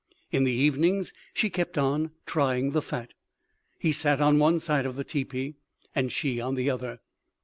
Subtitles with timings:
[0.31, 3.13] In the evenings she kept on trying the fat.
[3.77, 5.57] He sat on one side of the teepee
[5.93, 7.01] and she on the other.